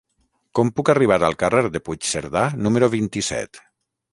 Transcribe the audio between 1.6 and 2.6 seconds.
de Puigcerdà